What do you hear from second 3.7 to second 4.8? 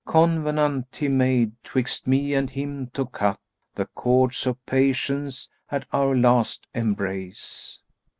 The cords of